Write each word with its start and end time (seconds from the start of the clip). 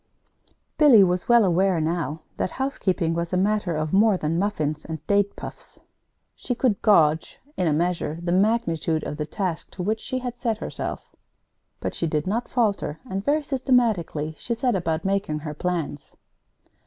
Billy 0.79 1.03
was 1.03 1.29
well 1.29 1.45
aware 1.45 1.79
now 1.79 2.21
that 2.37 2.49
housekeeping 2.49 3.13
was 3.13 3.31
a 3.33 3.37
matter 3.37 3.75
of 3.75 3.93
more 3.93 4.17
than 4.17 4.39
muffins 4.39 4.83
and 4.83 5.05
date 5.05 5.35
puffs. 5.35 5.79
She 6.35 6.55
could 6.55 6.81
gauge, 6.81 7.37
in 7.55 7.67
a 7.67 7.71
measure, 7.71 8.17
the 8.19 8.31
magnitude 8.31 9.03
of 9.03 9.17
the 9.17 9.27
task 9.27 9.69
to 9.75 9.83
which 9.83 9.99
she 9.99 10.17
had 10.17 10.35
set 10.37 10.57
herself. 10.57 11.15
But 11.79 11.93
she 11.93 12.07
did 12.07 12.25
not 12.25 12.49
falter; 12.49 12.99
and 13.07 13.23
very 13.23 13.43
systematically 13.43 14.35
she 14.39 14.55
set 14.55 14.75
about 14.75 15.05
making 15.05 15.37
her 15.41 15.53
plans. 15.53 16.15